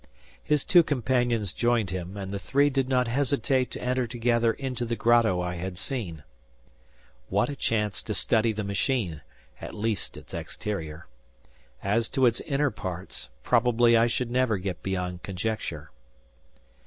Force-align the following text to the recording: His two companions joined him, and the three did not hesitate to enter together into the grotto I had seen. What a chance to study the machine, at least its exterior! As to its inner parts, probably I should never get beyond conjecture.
His 0.43 0.63
two 0.63 0.81
companions 0.81 1.53
joined 1.53 1.91
him, 1.91 2.17
and 2.17 2.31
the 2.31 2.39
three 2.39 2.71
did 2.71 2.89
not 2.89 3.07
hesitate 3.07 3.69
to 3.69 3.83
enter 3.83 4.07
together 4.07 4.51
into 4.53 4.83
the 4.83 4.95
grotto 4.95 5.41
I 5.41 5.57
had 5.57 5.77
seen. 5.77 6.23
What 7.29 7.49
a 7.49 7.55
chance 7.55 8.01
to 8.01 8.15
study 8.15 8.51
the 8.51 8.63
machine, 8.63 9.21
at 9.61 9.75
least 9.75 10.17
its 10.17 10.33
exterior! 10.33 11.05
As 11.83 12.09
to 12.09 12.25
its 12.25 12.41
inner 12.41 12.71
parts, 12.71 13.29
probably 13.43 13.95
I 13.95 14.07
should 14.07 14.31
never 14.31 14.57
get 14.57 14.81
beyond 14.81 15.21
conjecture. 15.21 15.91